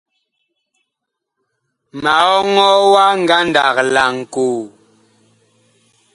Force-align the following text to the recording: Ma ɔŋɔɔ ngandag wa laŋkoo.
Ma 2.01 2.13
ɔŋɔɔ 2.37 3.03
ngandag 3.23 3.75
wa 3.77 3.83
laŋkoo. 3.95 4.59